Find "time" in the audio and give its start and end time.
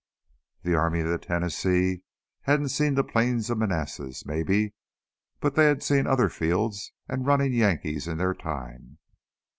8.33-8.97